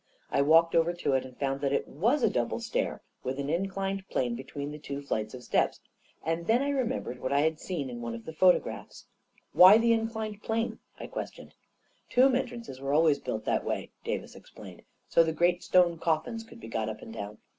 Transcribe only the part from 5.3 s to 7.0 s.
of steps. And then I re